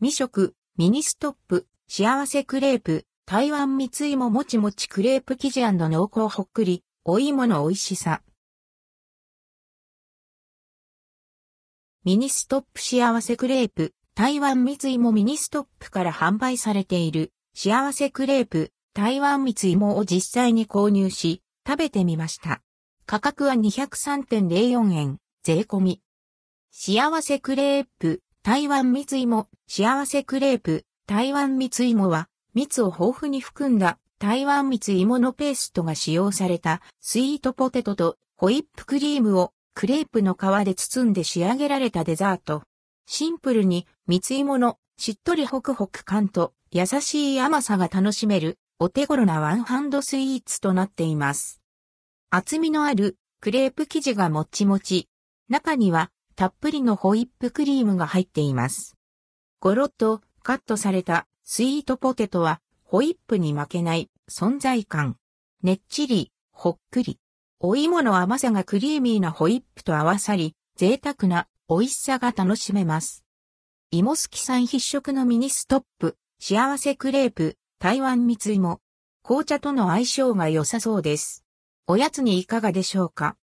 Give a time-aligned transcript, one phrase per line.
[0.00, 8.22] 実食、ミニストップ、幸せクレープ、台湾蜜芋もちもちクレープ生地濃厚ほっくり、お芋の美味しさ。
[12.04, 22.62] ミニストップ幸せクレープ、台湾蜜芋ミニストップから販売されている幸せクレープ、台湾蜜芋を実際に購入し、食べてみました。
[23.04, 26.02] 価格は203.04円、税込み。
[26.70, 42.62] 幸せクレープ、台湾蜜芋、幸せクレープ、台湾蜜芋は、蜜を豊富に含んだ台湾蜜芋のペーストが使用されたスイートポテトとホイップクリームをクレープの皮で包んで仕上げられたデザート。
[43.04, 51.60] シンプルに蜜芋のしっとりホクホク感と優しい甘さが楽しめるお手頃なワンハンドスイーツとなっています。
[52.30, 55.06] 厚みのあるクレープ生地がもちもち。
[55.50, 58.96] 中にはたっぷりのホイップクリームが入っています。
[59.58, 65.16] ゴロッとカットされたスイートポテトはホイップに負けない存在感。
[65.64, 67.18] ねっちり、ほっくり。
[67.58, 73.24] お芋の甘さがクリーミーなホイップと合わさり、贅沢な美味しさが楽しめます。
[73.90, 78.80] 芋好きさん必食のミニストップ、幸せクレープ、台湾蜜芋。
[79.24, 81.44] 紅茶との相性が良さそうです。
[81.88, 83.36] おやつにいかがでしょうか？